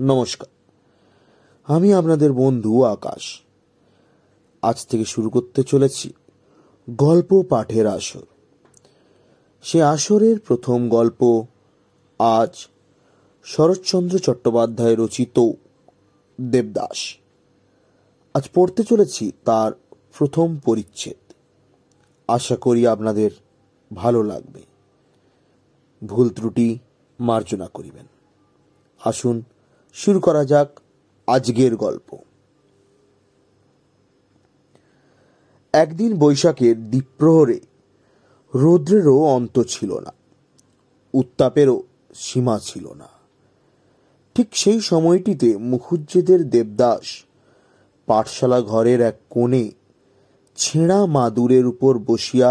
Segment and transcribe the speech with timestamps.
[0.00, 0.48] নমস্কার।
[1.64, 3.40] আমি আপনাদের বন্ধু আকাশ।
[4.62, 6.12] আজ থেকে শুরু করতে চলেছি
[6.90, 8.22] গল্প পাঠের আসর।
[9.62, 11.46] সে আসরের প্রথম গল্প
[12.18, 12.66] আজ
[13.44, 15.50] শরৎচন্দ্র চট্টোপাধ্যায় রচিত
[16.40, 17.16] দেবদাস।
[18.34, 19.72] আজ পড়তে চলেছি তার
[20.18, 21.32] প্রথম পরিচ্ছেদ।
[22.28, 23.30] আশা করি আপনাদের
[23.94, 24.62] ভালো লাগবে।
[26.06, 26.78] ভুল ত্রুটি
[27.20, 28.06] মার্জনা করিবেন।
[29.04, 29.42] আসুন
[30.00, 30.80] শুরু করা যাক
[31.26, 32.16] আজকের গল্প।
[35.72, 37.60] একদিন বৈশাখের দ্বীপ্রহরে
[38.54, 40.12] রৌদ্রেরও অন্ত ছিল না,
[41.14, 41.82] উত্তাপেরও
[42.14, 43.08] সীমা ছিল না।
[44.34, 47.24] ঠিক সেই সময়টিতে মুখুজ্জেদের দেবদাস
[48.06, 49.70] পাঠশালা ঘরের এক কোণে
[50.56, 52.50] ছেঁড়া মাদুরের উপর বসিয়া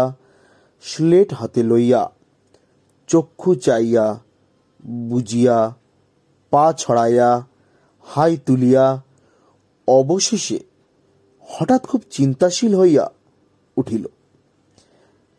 [0.82, 2.10] স্লেট হাতে লইয়া
[3.06, 4.20] চক্ষু চাইয়া
[5.10, 5.77] বুঝিয়া
[6.50, 7.46] পা ছড়াইয়া,
[8.02, 9.02] হাই তুলিয়া,
[9.88, 10.58] অবশেষে
[11.40, 13.10] হঠাৎ খুব চিন্তাশীল হইয়া
[13.76, 14.06] উঠিল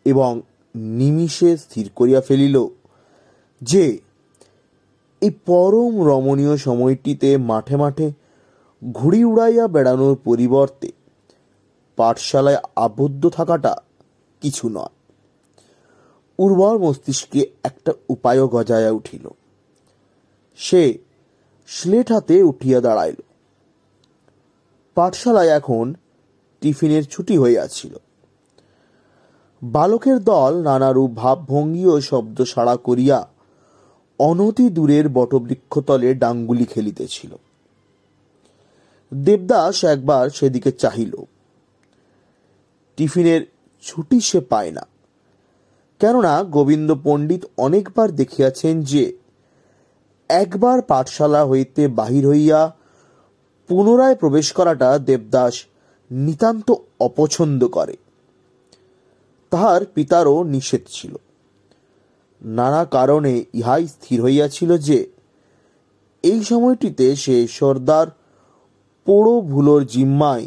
[0.04, 0.42] এবং
[0.74, 2.66] নিমিষে স্থির করিয়া ফেলিল
[3.62, 3.98] যে,
[5.20, 8.12] এই পরম রমণীয় সময়টিতে মাঠে মাঠে
[8.92, 10.92] ঘুড়ি উড়াইয়া বেড়ানোর পরিবর্তে
[11.96, 13.76] পাঠশালায় আবদ্ধ থাকাটা
[14.40, 14.94] কিছু নয়।
[16.38, 19.28] উর্বর মস্তিষ্কে একটা উপায়ও গজায়া উঠিল।
[20.60, 20.98] সে
[21.66, 23.14] স্লেট হাতে উঠিয়া দাঁড়াইল।
[24.94, 25.94] পাঠশালায় এখন
[26.60, 27.94] টিফিনের ছুটি হইয়াছিল।
[29.62, 33.28] বালকের দল নানারূপ ভাবভঙ্গি ও শব্দ সাড়া করিয়া
[34.18, 37.36] অনতি দূরের বটবৃক্ষতলে ডাঙ্গুলি খেলিতেছিল।
[39.14, 41.14] দেবদাস একবার সেদিকে চাহিল।
[42.96, 43.42] টিফিনের
[43.82, 44.86] ছুটি সে পায় না।
[45.98, 49.19] কেননা গোবিন্দ পণ্ডিত অনেকবার দেখিয়াছেন যে
[50.30, 52.76] একবার পাঠশালা হইতে বাহির হইয়া
[53.68, 55.64] পুনরায় প্রবেশ করাটা দেবদাস
[56.10, 57.96] নিতান্ত অপছন্দ করে।
[59.50, 61.16] তাহার পিতারও নিষেধ ছিল।
[62.42, 65.10] নানা কারণে ইহাই স্থির হইয়াছিল যে,
[66.22, 68.06] এই সময়টিতে সে সর্দার
[69.04, 70.46] পোড়ো ভুলোর জিম্মায়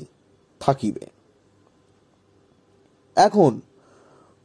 [0.59, 1.05] থাকিবে।
[3.15, 3.61] এখন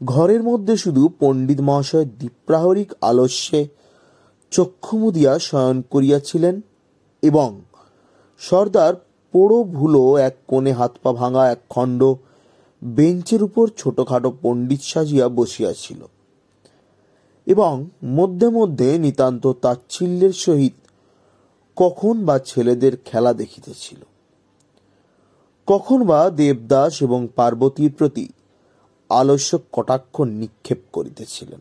[0.04, 3.68] ঘরের মধ্যে শুধু পণ্ডিত মহাশয় দ্বীপ্রাহরিক আলস্যে
[4.50, 6.60] চক্ষু মুদিয়া শয়ন করিয়াছিলেন
[7.22, 7.60] এবং
[8.38, 8.94] সর্দার
[9.32, 12.14] পোড়ো ভুলো এক কোণে হাত পা ভাঙা এক খণ্ড
[12.84, 16.04] বেঞ্চের উপর ছোটখাটো পণ্ডিত সাজিয়া বসিয়াছিল
[17.46, 20.72] এবং মধ্যে মধ্যে নিতান্ত তাচ্ছিল্যের সহিত
[21.76, 24.04] কখন বা ছেলেদের খেলা দেখিতেছিল।
[25.66, 28.28] কখন বা দেবদাস এবং পার্বতীর প্রতি
[29.08, 31.60] আলস্য কটাক্ষ নিক্ষেপ করিতেছিলেন।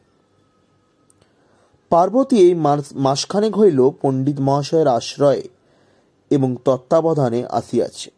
[1.92, 2.54] পার্বতী এই
[2.96, 5.44] মাসখানেক হইল পণ্ডিত মহাশয়ের আশ্রয়ে
[6.32, 8.10] এবং তত্ত্বাবধানে আসিয়াছে।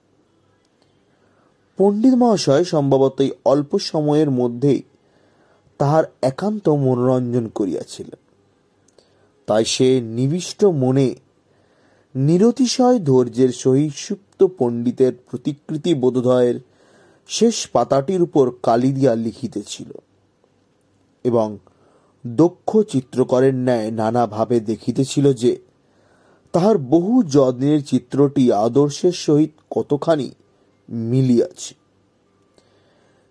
[1.77, 4.81] পণ্ডিত মহাশয় সম্ভবতই অল্প সময়ের মধ্যেই
[5.79, 8.19] তাহার একান্ত মনোরঞ্জন করিয়াছিলেন।
[9.47, 11.07] তাই সে নিবিষ্ট মনে
[12.15, 16.57] নিরতিশয় ধৈর্যের সহিত সুপ্ত পণ্ডিতের প্রতিকৃতি বোধোদয়ের
[17.29, 19.89] শেষ পাতাটির উপর কালি দিয়া লিখিতেছিল
[21.23, 21.47] এবং
[22.25, 25.59] দক্ষ চিত্রকরের ন্যায় নানাভাবে দেখিতেছিল যে,
[26.51, 30.31] তাহার বহু যত্নের চিত্রটি আদর্শের সহিত কতখানি
[30.89, 31.73] মিলিয়াছে।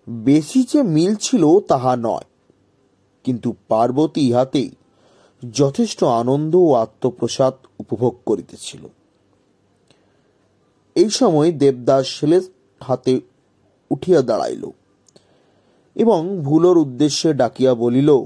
[0.07, 2.27] বেশি যে মিল ছিল তাহা নয়,
[3.23, 4.71] কিন্তু পার্বতী ইহাতেই
[5.53, 8.87] যথেষ্ট আনন্দ ও আত্মপ্রসাদ উপভোগ করিতেছিল।
[10.95, 12.41] এই সময় দেবদাস ছেলের
[12.81, 13.21] হাতে
[13.91, 14.71] উঠিয়া দাঁড়াইল
[15.95, 18.25] এবং ভুলোর উদ্দেশ্যে ডাকিয়া বলিল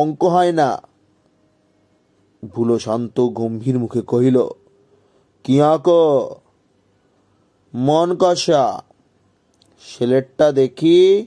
[0.00, 0.70] অঙ্ক হয় না।
[2.48, 4.38] ভুলো শান্ত গম্ভীর মুখে কহিল
[5.44, 5.54] কি?
[5.60, 5.88] আঁক
[7.74, 8.82] মন কষা।
[9.84, 11.26] ছেলেরটা দেখি,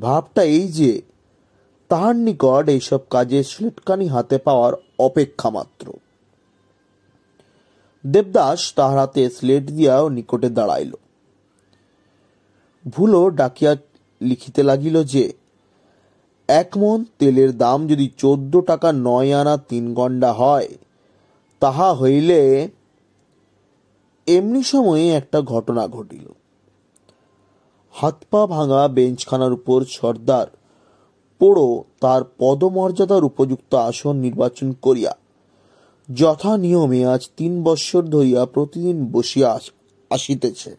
[0.00, 0.92] ভাবটা এই যে,
[1.88, 5.86] তাহার নিকট এইসব কাজে স্লেটকানি হাতে পাওয়ার অপেক্ষা মাত্র।
[8.06, 10.92] দেবদাস তাহার হাতে স্লেট দিয়াও নিকটে দাঁড়াইল।
[12.88, 13.76] ভুলো ডাকিয়া
[14.20, 15.39] লিখিতে লাগিল যে
[16.58, 20.70] এক মন তেলের দাম যদি চোদ্দ টাকা নয় আনা তিন গন্ডা হয়,
[21.62, 22.40] তাহা হইলে
[24.26, 26.26] এমনি সময়ে একটা ঘটনা ঘটিল।
[27.94, 30.48] হাত পা ভাঙা বেঞ্চখানার উপর সর্দার
[31.40, 31.68] পোড়ো
[32.02, 35.12] তার পদমর্যাদার উপযুক্ত আসন নির্বাচন করিয়া,
[36.08, 39.48] যথা নিয়মে আজ তিন বৎসর ধরিয়া প্রতিদিন বসিয়া
[40.10, 40.72] আসিতেছে।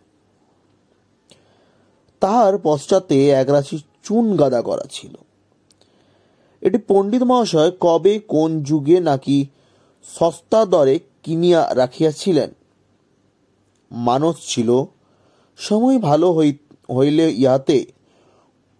[2.21, 5.13] তাহার পশ্চাতে একরাশি চুন গাদা করা ছিল।
[6.61, 9.45] এটি পণ্ডিত মহাশয় কবে, কোন যুগে নাকি
[10.03, 12.49] সস্তা দরে কিনিয়া রাখিয়াছিলেন?
[13.91, 14.83] মানস ছিল,
[15.57, 16.57] সময় ভালো হই,
[16.95, 17.85] হইলে ইহাতে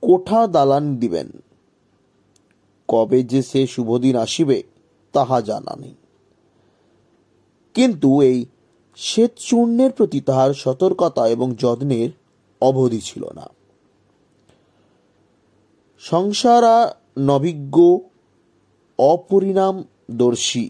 [0.02, 1.32] কোঠা দালান দিবেন।
[2.88, 4.64] কবে যে সে শুভদিন আসিবে,
[5.14, 5.96] তাহা জানা নেই।
[7.74, 8.46] কিন্তু এই
[8.98, 12.10] শ্বেত চূর্ণের প্রতি তাহার সতর্কতা এবং যত্নের
[12.62, 13.50] অবধি ছিল না।
[16.00, 17.78] সংসারা নভিজ্ঞ,
[19.00, 20.70] অপরিণামদর্শী।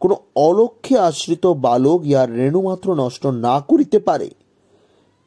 [0.00, 4.30] কোনো অলক্ষ্যে আশ্রিত বালক ইহার রেণুমাত্র নষ্ট না করিতে পারে।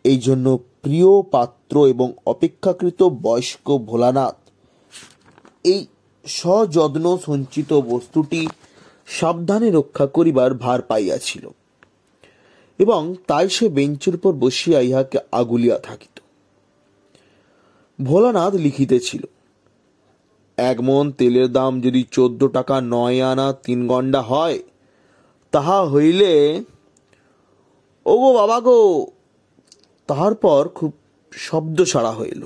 [0.03, 4.37] এই জন্য প্রিয় পাত্র এবং অপেক্ষাকৃত বয়স্ক ভোলানাথ,
[5.63, 5.85] এই
[6.25, 8.47] সযত্ন সঞ্চিত বস্তুটি
[9.05, 11.49] সাবধানে রক্ষা করিবার ভার পাইয়াছিল
[12.79, 16.19] এবং তাই সে বেঞ্চের উপর বসিয়া ইহাকে আগুলিয়া থাকিত।
[17.99, 19.23] ভোলানাথ লিখিতেছিল
[20.57, 24.57] এক মন তেলের দাম যদি চোদ্দ টাকা নয় আনা তিন গন্ডা হয়,
[25.53, 26.33] তাহা হইলে
[28.05, 28.79] ও গো বাবা গো
[30.09, 30.91] তাহার পর খুব
[31.31, 32.43] শব্দ সাড়া হইল।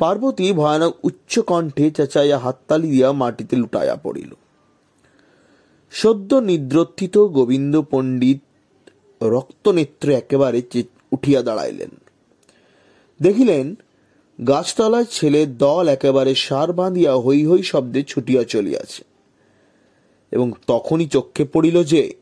[0.00, 4.32] পার্বতী ভয়ানক উচ্চ কণ্ঠে চেঁচাইয়া হাততালি দিয়া মাটিতে লুটাইয়া পড়িল।
[5.92, 8.40] সদ্য নিদ্রোত্থিত গোবিন্দ পণ্ডিত
[9.20, 10.60] রক্তনেত্রে একেবারে
[11.12, 11.92] উঠিয়া দাঁড়াইলেন।
[13.20, 13.66] দেখিলেন
[14.46, 19.04] গাছতলায় ছেলের দল একেবারে সার বাঁধিয়া হৈ হৈ শব্দে ছুটিয়া চলিয়াছে।
[20.30, 22.14] এবং তখনই চক্ষে পড়িল যে,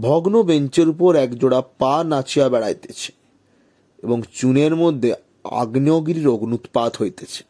[0.00, 3.12] ভগ্ন বেঞ্চের উপর একজোড়া পা নাচিয়া বেড়াইতেছে
[4.02, 7.44] এবং চুনের মধ্যে আগ্নেয়গিরির অগ্নুৎপাত হইতেছে।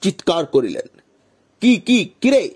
[0.00, 1.00] চিৎকার করিলেন,
[1.60, 2.54] কি কি কিরে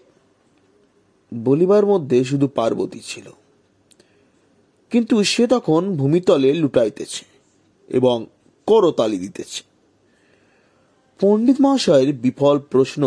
[1.35, 3.31] বলিবার মধ্যে শুধু পার্বতী ছিল।
[4.91, 7.25] কিন্তু সে তখন ভূমিতলে লুটাইতেছে
[7.89, 8.27] এবং
[8.73, 9.61] করতালি দিতেছে।
[11.21, 13.03] পণ্ডিত মহাশয়ের বিফল প্রশ্ন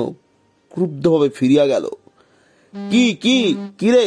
[0.71, 1.85] ক্রুদ্ধভাবে ফিরিয়া গেল।
[2.73, 3.37] কি কি
[3.79, 4.05] কিরে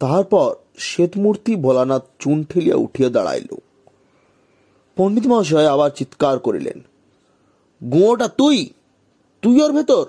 [0.00, 3.50] তাহার পর শ্বেতমূর্তি ভোলানাথ চুন ঠেলিয়া উঠিয়া দাঁড়াইল।
[4.96, 6.78] পণ্ডিত মহাশয় আবার চিৎকার করিলেন,
[7.80, 8.58] গুঁয়োটা তুই?
[9.42, 10.04] তুই ওর ভেতর।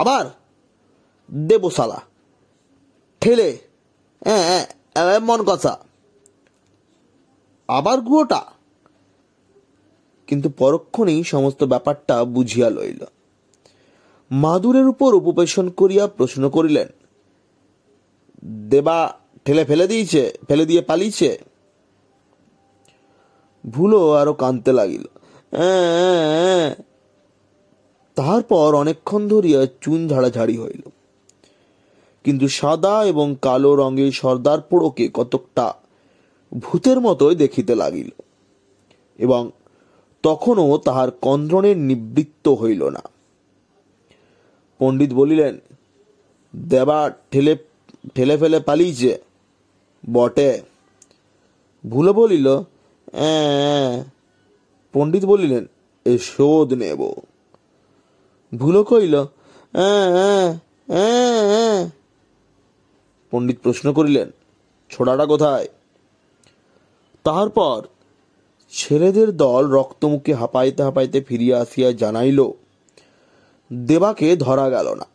[0.00, 0.24] আবার?
[1.28, 1.98] দেবো সালা
[3.22, 3.48] ঠেলে।
[5.20, 5.78] মন কথা।
[7.68, 8.44] আবার গুয়োটা
[10.26, 13.04] কিন্তু পরক্ষণেই সমস্ত ব্যাপারটা বুঝিয়া লইল।
[14.30, 16.88] মাদুরের উপর উপবেশন করিয়া প্রশ্ন করিলেন
[18.70, 21.38] দেবা ঠেলে ফেলে দিয়েছে ফেলে দিয়ে পালিয়েছে?
[23.70, 25.04] ভুলো আরও কানতে লাগিল।
[25.50, 26.74] "অ্যাঁ, অ্যাঁ, অ্যাঁ।"
[28.14, 30.82] তাহার পর অনেকক্ষণ ধরিয়া চুন ঝাড়াঝাড়ি হইল।
[32.26, 35.66] কিন্তু সাদা এবং কালো রঙের সর্দার পোড়োকে কতকটা
[36.52, 38.10] ভূতের মতোই দেখিতে লাগিল
[39.18, 39.42] এবং
[40.24, 43.02] তখনও তাহার কন্দ্রণের নিবৃত্ত হইল না
[44.80, 45.54] পণ্ডিত বলিলেন
[46.54, 47.00] দেবা
[47.30, 47.54] ঠেলে
[48.14, 49.12] ঠেলে ফেলে পালিয়েছে
[50.04, 50.50] বটে
[51.84, 52.46] ভুলে বলিল।
[54.94, 55.64] পণ্ডিত বলিলেন
[56.06, 57.00] এ শোধ নেব
[58.52, 59.14] ভুলো কইল
[59.72, 60.48] "অ্যাঁ, অ্যাঁ,
[60.88, 61.80] অ্যাঁ, অ্যাঁ।"
[63.30, 64.30] পণ্ডিত প্রশ্ন করিলেন
[64.90, 65.68] ছোড়াটা কোথায়?
[67.24, 67.86] তাহার পর
[68.72, 72.50] ছেলেদের দল রক্তমুখে হাঁপাইতে হাঁপাইতে ফিরিয়া আসিয়া জানাইল
[73.72, 75.06] দেবাকে ধরা গেল না।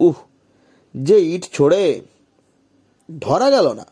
[0.00, 0.14] উহ
[0.96, 2.00] যে ইট ছোড়ে
[3.20, 3.86] ধরা গেল না?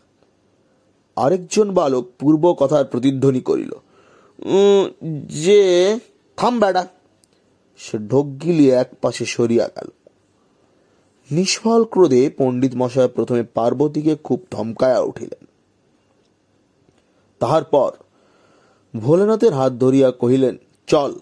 [1.17, 3.73] আরেকজন বালক পূর্ব কথার প্রতিধ্বনি করিল
[4.39, 4.91] "উম,
[5.27, 5.99] যে
[6.37, 6.89] থাম বেড়া
[7.79, 9.89] সে ঢোক গিলিয়ে এক পাশে সরিয়া গেল।
[11.31, 15.47] নিষ্ফল ক্রোধে পণ্ডিত মশাই প্রথমে পার্বতীকে খুব ধমকায়া উঠিলেন।
[17.39, 17.93] তাহার পর
[18.97, 20.57] ভোলেনাথের হাত ধরিয়া কহিলেন,
[20.87, 21.15] চল,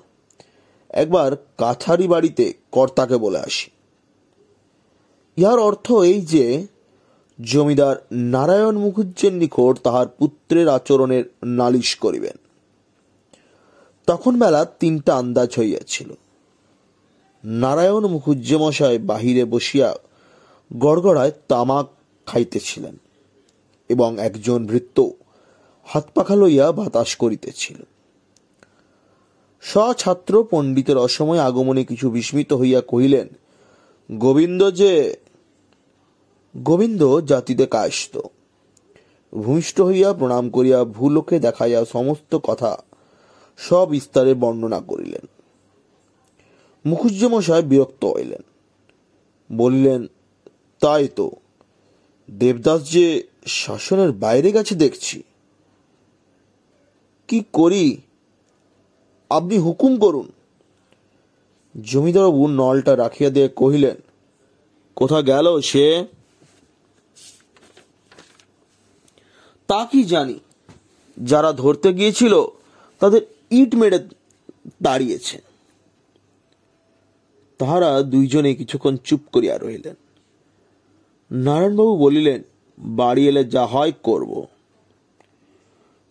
[0.90, 3.70] একবার কাছারি বাড়িতে কর্তাকে বলে আসি।
[5.36, 6.66] ইহার অর্থ এই যে,
[7.40, 12.36] জমিদার নারায়ণ মুখুজ্জের নিকট তাহার পুত্রের আচরণের নালিশ করিবেন।
[14.06, 16.12] তখন বেলা তিনটা আন্দাজ হইয়াছিল।
[17.44, 19.94] নারায়ণ মুখুজ্জেমশাই বাহিরে বসিয়া
[20.78, 21.86] গড়গড়ায় তামাক
[22.26, 22.96] খাইতেছিলেন
[23.88, 25.10] এবং একজন ভৃত্য
[25.84, 27.82] হাত পাখা লইয়া বাতাস করিতেছিল।
[29.60, 33.28] স্বছাত্র পণ্ডিতের অসময় আগমনে কিছু বিস্মিত হইয়া কহিলেন,
[34.12, 35.14] গোবিন্দ যে,
[36.56, 38.20] গোবিন্দ জাতিতে কায়স্ত
[39.34, 42.76] ভূমিষ্ঠ হইয়া প্রণাম করিয়া ভূলোকে দেখাইয়া সমস্ত কথা
[43.56, 45.33] সবিস্তারে বর্ণনা করিলেন।
[46.86, 48.42] মুখুজ্জমশাই বিরক্ত হইলেন।
[49.52, 50.06] বলিলেন,
[50.80, 51.30] তাই তো।
[52.30, 55.22] দেবদাস যে শাসনের বাইরে গেছে দেখছি।
[57.28, 57.96] কি করি?
[59.30, 60.32] আপনি হুকুম করুন।
[61.82, 63.96] জমিদারবাবু নলটা রাখিয়া দিয়ে কহিলেন,
[64.96, 66.06] কোথা গেল সে?
[69.66, 70.40] তা কি জানি।
[71.22, 72.34] যারা ধরতে গিয়েছিল,
[72.98, 73.98] তাদের ইট মেরে
[74.82, 75.43] দাঁড়িয়েছে
[77.58, 79.94] তাহারা দুইজনে কিছুক্ষণ চুপ করিয়া রহিলেন।
[81.30, 82.42] নারায়ণবাবু বলিলেন,
[82.78, 84.46] বাড়ি এলে যা হয় করব।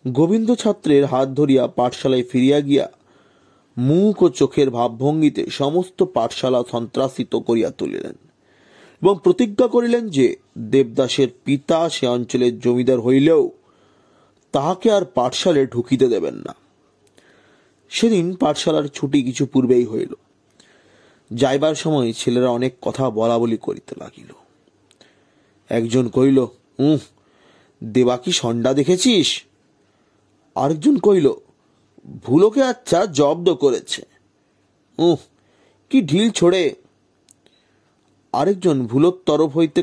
[0.08, 2.90] গোবিন্দ ছাত্রের হাত ধরিয়া পাঠশালায় ফিরিয়া গিয়া
[3.78, 8.12] মুখ ও চোখের ভাবভঙ্গিতে সমস্ত পাঠশালা সন্ত্রাসিত করিয়া তুলিলেন
[9.02, 13.50] এবং প্রতিজ্ঞা করিলেন যে, দেবদাসের পিতা সে অঞ্চলের জমিদার হইলেও
[14.52, 16.54] তাহাকে আর পাঠশালে ঢুকিতে দেবেন না।
[17.88, 20.14] সেদিন পাঠশালার ছুটি কিছু পূর্বেই হইল।
[21.34, 24.30] যাইবার সময় ছেলেরা অনেক কথা বলা বলি করিতে লাগিল।
[25.68, 26.38] একজন কহিল,
[26.78, 26.98] উহ
[27.84, 29.44] দেবাকি সন্ডা দেখেছিস?
[30.54, 31.32] আরেকজন কহিল,
[32.22, 34.02] ভুলোকে আচ্ছা জব্দ করেছে।
[34.98, 35.16] উহ,
[35.90, 36.74] কি ঢিল ছোড়ে?
[38.32, 39.82] আরেকজন ভুলোর তরফ হইতে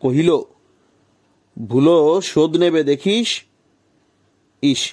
[0.00, 0.30] কহিল,
[1.66, 3.44] ভুলো শোধ নেবে দেখিস?
[4.62, 4.92] ইস,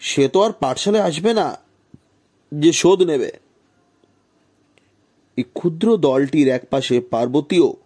[0.00, 1.58] সে তো আর পাঠশালায় আসবে না
[2.54, 3.32] যে শোধ নেবে।
[5.36, 7.76] এই ক্ষুদ্র দলটির একপাশে পার্বতীও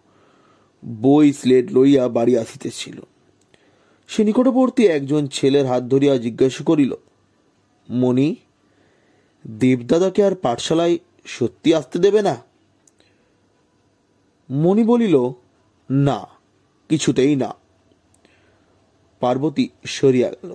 [0.85, 2.99] বই, স্লেট লইয়া বাড়ি আসিতেছিল।
[4.07, 6.93] সে নিকটবর্তী একজন ছেলের হাত ধরিয়া জিজ্ঞাসা করিল,
[7.89, 8.35] মণি,
[9.47, 12.37] দেবদাদাকে আর পাঠশালায় সত্যি আসতে দেবে না?
[14.49, 15.29] মণি বলিল,
[15.89, 16.27] না,
[16.89, 17.55] কিছুতেই না।
[19.19, 20.53] পার্বতী সরিয়া গেল।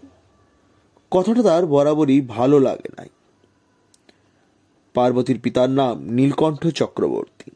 [1.11, 3.09] কথাটা তার বরাবরই ভালো লাগে নাই।
[4.95, 7.51] পার্বতীর পিতার নাম নীলকণ্ঠ চক্রবর্তী।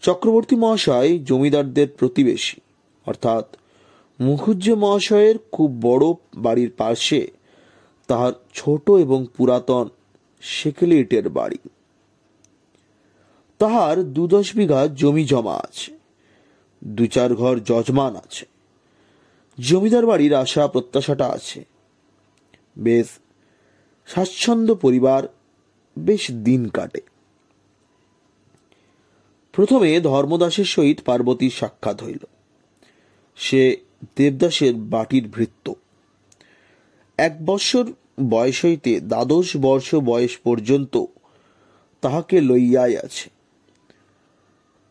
[0.00, 2.60] চক্রবর্তী মহাশয় জমিদারদের প্রতিবেশী।
[3.06, 3.56] অর্থাৎ
[4.20, 7.30] মুখুজ্জে মহাশয়ের খুব বড় বাড়ির পাশে
[8.06, 9.88] তাহার ছোট এবং পুরাতন
[10.40, 11.58] সেকেলে ইটের বাড়ি।
[13.58, 15.98] তাহার দু দশ বিঘা জমি জমা আছে।
[16.84, 18.46] দু চার ঘর যজমান আছে।
[19.58, 21.64] জমিদার বাড়ির আশা প্রত্যাশাটা আছে।
[22.78, 23.06] বেশ
[24.06, 25.28] স্বাচ্ছন্দ্য পরিবার
[25.98, 27.00] বেশ দিন কাটে।
[29.52, 32.26] প্রথমে ধর্মদাসের সহিত পার্বতীর সাক্ষাৎ হইল।
[33.36, 33.76] সে
[34.16, 35.74] দেবদাসের বাটির ভৃত্য।
[37.18, 37.92] এক বৎসর
[38.28, 41.04] বয়স হইতে দ্বাদশ বর্ষ বয়স পর্যন্ত
[42.00, 43.30] তাহাকে লইয়াই আছে।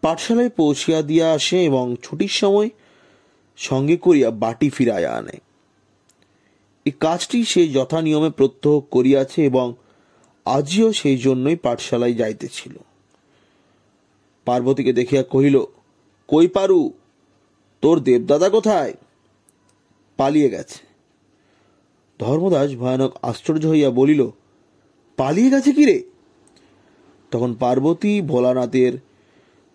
[0.02, 2.70] পাঠশালায় পৌঁছিয়া দিয়া আসে এবং ছুটির সময়
[3.58, 5.40] সঙ্গে করিয়া বাটি ফিরাইয়া আনে।
[6.86, 9.74] এই কাজটি সে যথা নিয়মে প্রত্যহ করিয়াছে এবং
[10.46, 12.76] আজিও সেই জন্যই পাঠশালায় যাইতেছিল।
[14.46, 15.60] পার্বতীকে দেখিয়া কহিল,
[16.28, 16.92] কই পারু?
[17.82, 18.94] তোর দেবদাদা কোথায়?
[20.18, 20.80] পালিয়ে গেছে।
[22.20, 24.32] ধর্মদাস ভয়ানক আশ্চর্য হইয়া বলিল,
[25.18, 26.04] পালিয়ে গেছে কি রে?
[27.32, 28.94] তখন পার্বতী ভোলানাথের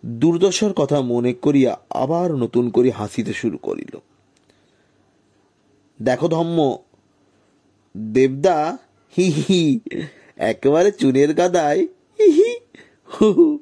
[0.06, 3.98] দুর্দশার কথা মনে করিয়া আবার নতুন করে হাসিতে শুরু করিল।
[6.02, 6.76] দেখো ধম্ম,
[7.96, 8.78] দেবদা,
[9.16, 9.80] হি হি
[10.36, 11.86] একেবারে চুনের গাদায়
[12.18, 12.56] হি হি
[13.14, 13.58] হু হু,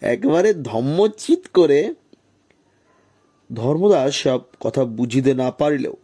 [0.00, 1.94] একেবারে ধম্মচিত করে
[3.52, 5.96] ধর্মদাস সব কথা বুঝিতে না পারিলেও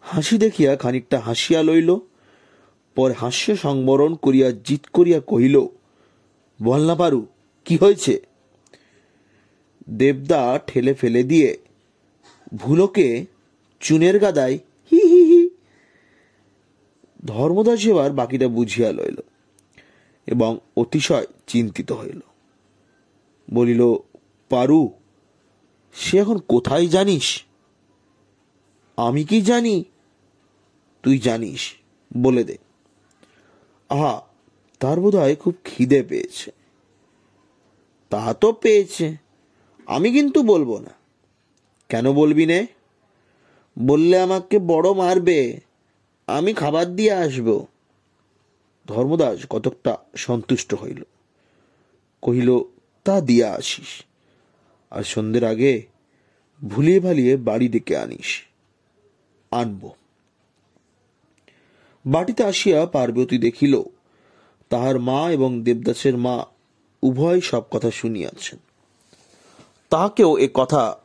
[0.00, 1.96] হাসি দেখিয়া খানিকটা হাসিয়া লইল।
[2.94, 5.60] পরে হাস্য সংবরণ করিয়া জিত করিয়া কহিল
[6.62, 7.26] বল না পারু
[7.64, 8.20] কি হয়েছে?
[9.88, 11.56] দেবদা ঠেলে ফেলে দিয়ে
[12.54, 13.26] ভুলোকে
[13.80, 14.58] চুনের গাদায়
[14.92, 15.50] হি হি হি।
[17.24, 19.18] ধর্মদাস এবার বাকিটা বুঝিয়া লইল।
[20.26, 22.20] এবং অতিশয় চিন্তিত হইল।
[23.54, 23.80] বলিল,
[24.48, 24.90] পারু,
[25.94, 27.44] সে এখন কোথায় জানিস?
[28.96, 29.84] আমি কি জানি?
[31.02, 31.74] তুই জানিস,
[32.16, 32.58] বলে দে।
[33.88, 34.22] আহা,
[34.78, 36.52] তার বোধ হয় খুব খিদে পেয়েছে।
[38.10, 39.16] তা তো পেয়েছে,
[39.86, 40.90] আমি কিন্তু বলব না।
[41.88, 42.66] কেন বলবি নে?
[43.78, 45.60] বললে আমাকে বড় মারবে,
[46.26, 47.66] আমি খাবার দিয়ে আসব।
[48.86, 51.02] ধর্মদাস কতকটা সন্তুষ্ট হইল।
[52.22, 52.58] কহিল,
[53.04, 54.04] তা দিয়া আসিস।
[54.90, 55.86] আর সন্ধ্যের আগে
[56.68, 58.42] ভুলিয়ে ভালিয়ে বাড়ি ডেকে আনিস।
[59.50, 59.90] আনব।
[62.06, 63.82] বাটিতে আসিয়া পার্বতী দেখিল,
[64.68, 66.46] তাহার মা এবং দেবদাসের মা
[67.02, 68.58] উভয় সব কথা শুনিয়াছেন।
[69.90, 70.98] তাহাকেও এ কথা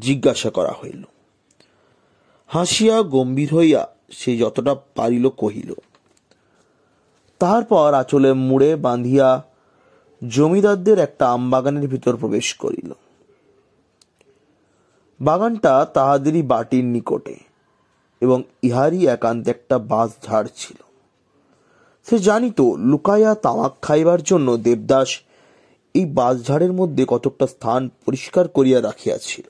[0.00, 1.02] জিজ্ঞাসা করা হইল।
[2.46, 5.74] হাসিয়া গম্ভীর হইয়া সে যতটা পারিল কহিল
[7.44, 9.42] তাহার পর আঁচলে মুড়ে বাঁধিয়া
[10.28, 12.92] জমিদারদের একটা আমবাগানের ভিতর প্রবেশ করিল।
[15.20, 17.36] বাগানটা তাহাদেরই বাটির নিকটে
[18.20, 20.76] এবং ইহারই একান্তে একটা বাঁশ ঝাড় ছিল।
[22.10, 25.20] সে জানিত, লুকাইয়া তামাক খাইবার জন্য দেবদাস
[25.94, 29.46] এই বাঁশঝাড়ের মধ্যে কতকটা স্থান পরিষ্কার করিয়া রাখিয়াছিল।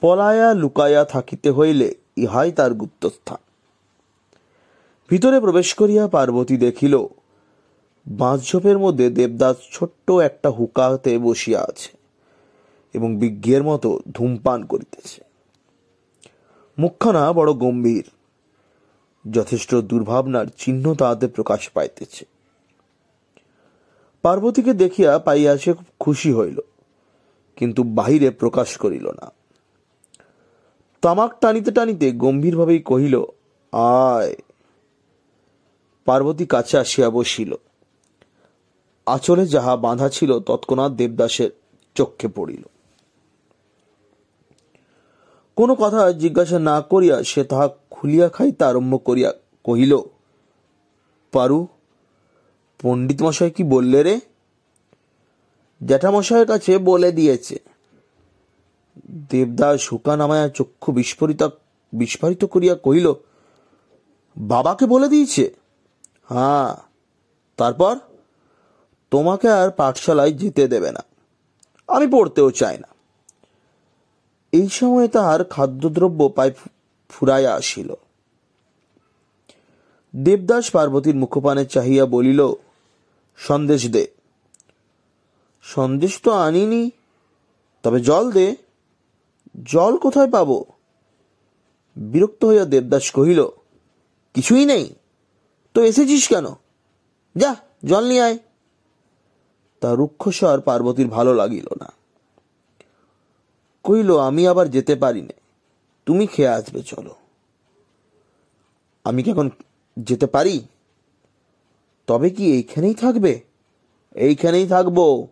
[0.00, 3.38] পলায়া লুকাইয়া থাকিতে হইলে ইহাই তার গুপ্তস্থান।
[5.10, 6.94] ভিতরে প্রবেশ করিয়া পার্বতী দেখিল,
[8.06, 11.90] বাঁশঝোপের মধ্যে দেবদাস ছোট্ট একটা হুকাতে বসিয়া আছে
[12.94, 15.20] এবং বিজ্ঞের মতো ধূমপান করিতেছে।
[16.78, 18.06] মুখখানা বড় গম্ভীর,
[19.24, 22.24] যথেষ্ট দুর্ভাবনার চিহ্ন তাহাতে প্রকাশ পাইতেছে।
[24.24, 25.72] পার্বতীকে দেখিয়া পাইয়া সে
[26.02, 26.58] খুশি হইল,
[27.58, 29.26] কিন্তু বাহিরে প্রকাশ করিল না।
[31.02, 33.14] তামাক টানিতে টানিতে গম্ভীরভাবেই কহিল,
[33.72, 34.34] আয়
[36.08, 37.52] পার্বতী কাছে আসিয়া বসিল।
[39.06, 41.50] আচলে যাহা বাঁধা ছিল, তৎক্ষণাৎ দেবদাসের
[41.96, 42.64] চক্ষে পড়িল।
[45.58, 49.30] কোনো কথা জিজ্ঞাসা না করিয়া সে তাহা খুলিয়া খাইতে আরম্ভ করিয়া
[49.66, 49.92] কহিল,
[51.32, 51.60] পারু
[52.80, 54.14] পণ্ডিত মশাই কি বললে রে?
[55.80, 57.56] জ্যাঠামশাইয়ের কাছে বলে দিয়েছে।
[59.30, 61.42] দেবদাস হুকা নামায়া চক্ষু বিস্ফোরিত
[61.92, 63.06] বিস্ফারিত করিয়া কহিল,
[64.36, 65.44] বাবাকে বলে দিয়েছে?
[66.28, 66.82] হ্যাঁ।
[67.56, 67.98] তারপর?
[69.10, 71.04] তোমাকে আর পাঠশালায় যেতে দেবে না।
[71.88, 72.88] আমি পড়তেও চাই না।
[74.52, 76.52] এই সময়ে তাহার খাদ্যদ্রব্য পায়
[77.08, 77.94] ফুরাইয়া আসিল।
[80.16, 82.52] দেবদাস পার্বতীর মুখপানে চাহিয়া বলিল,
[83.36, 84.06] সন্দেশ দে।
[85.62, 86.90] সন্দেশ তো আনিনি।
[87.82, 88.56] তবে জল দে।
[89.64, 90.64] জল কোথায় পাব?
[91.96, 93.46] বিরক্ত হইয়া দেবদাস কহিল,
[94.34, 94.94] কিছুই নেই।
[95.74, 96.46] তো এসেছিস কেন?
[97.36, 98.38] যা, জল নিয়ে আয়।
[99.80, 101.92] তা রুক্ষস্বর পার্বতীর ভালো লাগিল না।
[103.82, 105.40] কহিল, আমি আবার যেতে পারি না।
[106.06, 107.14] তুমি খেয়ে আসবে, চলো।
[109.04, 109.50] আমি কি এখন
[109.98, 110.66] যেতে পারি?
[112.06, 113.40] তবে কি এইখানেই থাকবে?
[114.14, 115.26] এইখানেই থাকব।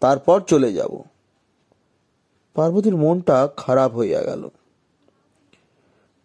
[0.00, 1.02] তারপর চলে যাব।
[2.54, 4.48] পার্বতীর মনটা খারাপ হইয়া গেল।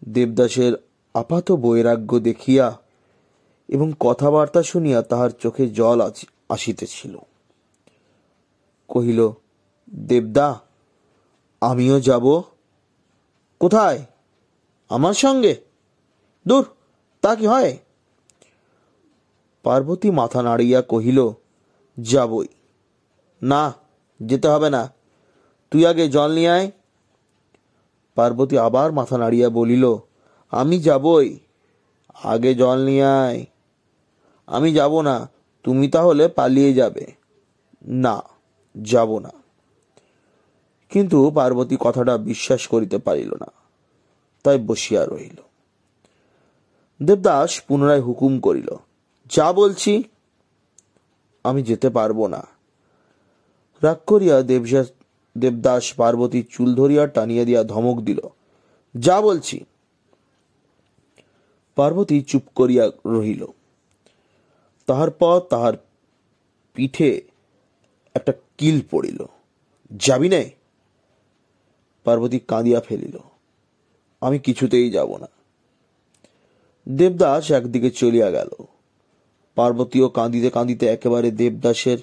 [0.10, 0.74] দেবদাসের
[1.14, 2.83] আপাত বৈরাগ্য দেখিয়া
[3.68, 6.12] এবং কথাবার্তা শুনিয়া তাহার চোখে জল
[6.50, 7.18] আসিতেছিল।
[8.88, 9.30] কহিল,
[9.96, 10.60] দেবদা,
[11.62, 12.42] আমিও যাব।
[13.60, 14.06] কোথায়?
[14.90, 15.56] আমার সঙ্গে?
[16.48, 16.66] দূর,
[17.22, 17.78] তা কি হয়?
[19.64, 21.30] পার্বতী মাথা নাড়িয়া কহিল,
[22.00, 22.48] যাবই।
[23.42, 23.74] না,
[24.22, 24.94] যেতে হবে না।
[25.72, 26.72] তুই আগে জল নিয়ে আয়।
[28.16, 29.96] পার্বতী আবার মাথা নাড়িয়া বলিল,
[30.52, 31.40] আমি যাবই।
[32.24, 33.46] আগে জল নিয়ে আয়।
[34.48, 35.30] আমি যাব না।
[35.64, 37.06] তুমি তাহলে পালিয়ে যাবে।
[37.88, 38.24] না,
[38.76, 39.32] যাব না।
[40.90, 43.50] কিন্তু পার্বতী কথাটা বিশ্বাস করিতে পারিল না,
[44.44, 45.40] তাই বসিয়া রহিল।
[47.00, 48.70] দেবদাস পুনরায় হুকুম করিল,
[49.26, 50.04] যা বলছি,
[51.44, 52.48] আমি যেতে পারব না।
[53.82, 54.88] রাগ করিয়া দেবদাস
[55.38, 58.20] দেবদাস পার্বতীর চুল ধরিয়া টানিয়া দিয়া ধমক দিল,
[58.96, 59.66] যা বলছি।
[61.76, 63.46] পার্বতী চুপ করিয়া রহিল।
[64.86, 65.74] তাহার পর তাহার
[66.74, 67.22] পিঠে
[68.14, 69.26] একটা কিল পড়িল।
[69.98, 70.52] যাবি নাই
[72.04, 73.18] পার্বতী কাঁদিয়া ফেলিল।
[74.22, 75.28] আমি কিছুতেই যাব না।
[76.90, 78.50] দেবদাস একদিকে চলিয়া গেল।
[79.56, 81.98] পার্বতীও কাঁদিতে কাঁদিতে একেবারে দেবদাসের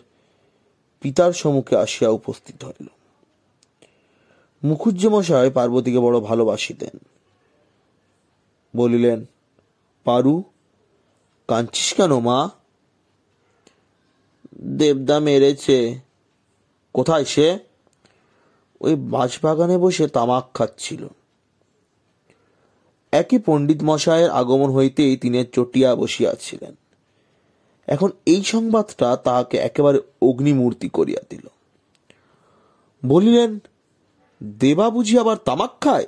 [1.00, 2.86] পিতার সম্মুখে আসিয়া উপস্থিত হইল।
[4.64, 6.98] মুখুজ্জ মশাই পার্বতীকে বড় ভালোবাসিতেন।
[8.76, 9.24] বলিলেন,
[10.04, 10.42] পারু,
[11.48, 12.50] কাঁদছিস কেন মা?
[14.62, 15.98] দেবদা মেরেছে।
[16.94, 17.58] কোথায় সে?
[18.80, 21.06] ওই বাঁশবাগানে বসে তামাক খাচ্ছিল।
[23.12, 26.74] একই পণ্ডিত মশায়ের আগমন হইতেই তিনি চটিয়া বসিয়াছিলেন।
[27.86, 31.46] এখন এই সংবাদটা তাহাকে একেবারে অগ্নিমূর্তি করিয়া দিল।
[33.06, 33.58] বলিলেন,
[34.42, 36.06] দেবা বুঝি আবার তামাক খায়?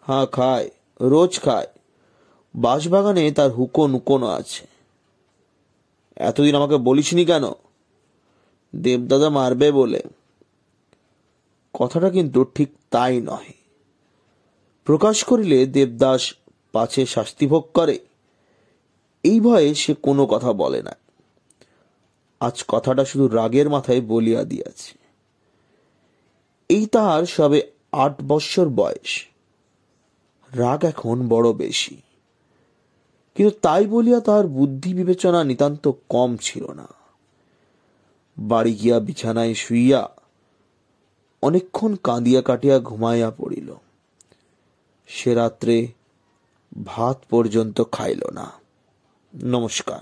[0.00, 1.66] হ্যাঁ খায়, রোজ খায়।
[2.54, 4.75] বাঁশবাগানে তার হুকো নুকোনো আছে।
[6.16, 7.44] এতদিন আমাকে বলিসনি কেন?
[8.76, 10.02] দেবদাদা মারবে বলে।
[11.74, 13.52] কথাটা কিন্তু ঠিক তাই নয়।
[14.84, 16.34] প্রকাশ করিলে দেবদাস
[16.72, 17.98] পাছে শাস্তিভোগ করে।
[19.22, 20.96] এই ভয়ে সে কোনো কথা বলে না।
[22.40, 24.98] আজ কথাটা শুধু রাগের মাথায় বলিয়া দিয়াছে।
[26.68, 29.26] এই তাহার সবে আট বৎসর বয়স।
[30.54, 32.02] রাগ এখন বড় বেশি।
[33.36, 36.86] কিন্তু তাই বলিয়া তাহার বুদ্ধি বিবেচনা নিতান্ত কম ছিল না।
[38.38, 40.08] বাড়ি গিয়া বিছানায় শুইয়া
[41.42, 43.74] অনেকক্ষণ কাঁদিয়া কাটিয়া ঘুমাইয়া পড়িল।
[45.06, 45.88] সে রাত্রে
[46.84, 48.52] ভাত পর্যন্ত খাইল না।
[49.34, 50.00] নমস্কার।